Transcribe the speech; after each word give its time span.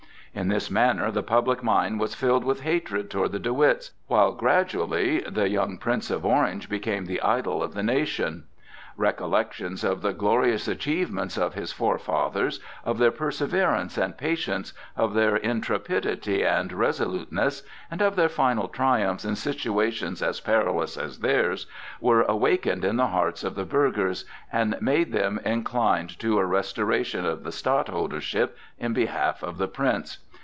In 0.33 0.47
this 0.47 0.71
manner 0.71 1.11
the 1.11 1.23
public 1.23 1.61
mind 1.61 1.99
was 1.99 2.15
filled 2.15 2.45
with 2.45 2.61
hatred 2.61 3.11
toward 3.11 3.33
the 3.33 3.39
De 3.39 3.53
Witts, 3.53 3.91
while 4.07 4.31
gradually 4.31 5.19
the 5.19 5.49
young 5.49 5.77
Prince 5.77 6.09
of 6.09 6.25
Orange 6.25 6.69
became 6.69 7.03
the 7.05 7.21
idol 7.21 7.61
of 7.61 7.73
the 7.73 7.83
nation. 7.83 8.45
Recollections 8.97 9.85
of 9.85 10.01
the 10.01 10.11
glorious 10.11 10.67
achievements 10.67 11.37
of 11.37 11.53
his 11.53 11.71
forefathers, 11.71 12.59
of 12.85 12.97
their 12.99 13.09
perseverance 13.09 13.97
and 13.97 14.17
patience, 14.17 14.73
of 14.97 15.13
their 15.13 15.37
intrepidity 15.37 16.43
and 16.45 16.71
resoluteness, 16.73 17.63
and 17.89 18.01
of 18.01 18.15
their 18.17 18.29
final 18.29 18.67
triumphs 18.67 19.23
in 19.25 19.35
situations 19.35 20.21
as 20.21 20.41
perilous 20.41 20.97
as 20.97 21.19
theirs, 21.19 21.67
were 22.01 22.23
awakened 22.23 22.83
in 22.85 22.97
the 22.97 23.07
hearts 23.07 23.43
of 23.45 23.55
the 23.55 23.65
burghers, 23.65 24.25
and 24.51 24.75
made 24.81 25.11
them 25.13 25.39
inclined 25.45 26.19
to 26.19 26.37
a 26.37 26.45
restoration 26.45 27.25
of 27.25 27.43
the 27.43 27.51
stadtholdership 27.51 28.49
in 28.77 28.93
behalf 28.93 29.41
of 29.41 29.57
the 29.57 29.69
Prince. 29.69 30.19